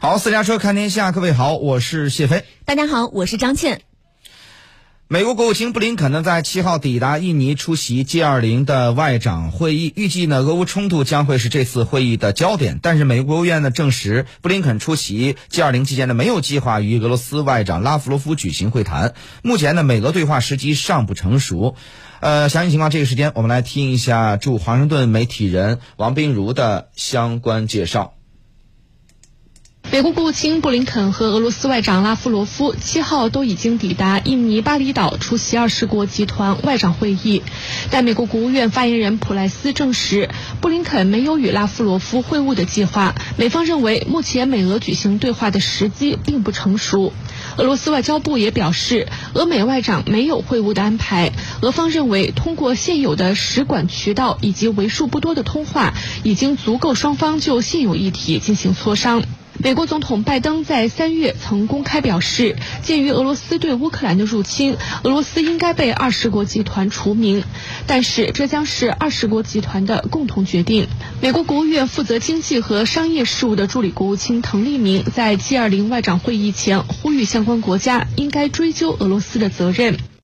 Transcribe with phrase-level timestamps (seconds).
[0.00, 2.44] 好，私家车看天下，各位好，我是谢飞。
[2.64, 3.80] 大家好，我是张倩。
[5.08, 12.78] 美国国务卿布林肯呢，在七号抵达印尼出席 G20 的外长会议，预计呢，俄乌冲突将会是这次会议的焦点。
[12.80, 19.14] 但是，美国国务院呢证实，布林肯出席 G20 期间呢，没有计划与俄罗斯外长拉夫罗夫举行会谈。
[19.42, 21.74] 目前呢，美俄对话时机尚不成熟。
[22.20, 28.14] 呃，详细情况，这个时间我们来听一下驻华盛顿媒体人王冰如的相关介绍。
[29.90, 37.42] 美国国务卿布林肯和俄罗斯外长拉夫罗夫七号都已经抵达印尼巴厘岛出席二十国集团外长会议，
[37.90, 40.28] 但美国国务院发言人普莱斯证实，
[40.60, 43.14] 布林肯没有与拉夫罗夫会晤的计划。
[43.38, 47.14] 美方认为，目前美俄举行对话的时机并不成熟。
[47.56, 51.32] 俄罗斯外交部也表示，俄美外长没有会晤的安排。
[51.62, 55.94] 俄方认为，通过现有的使馆渠道以及为数不多的通话，
[56.24, 59.22] 已经足够双方就现有议题进行磋商。
[59.60, 67.42] 美国总统拜登在三月曾公开表示，鉴于俄罗斯对乌克兰的入侵，俄罗斯应该被二十国集团除名，
[67.88, 70.86] 但是这将是二十国集团的共同决定。
[71.20, 79.98] 美国国务院负责经济和商业事务的助理国务卿滕利明在 G20 外长会议前呼吁相关国家应该追究俄罗斯的责任。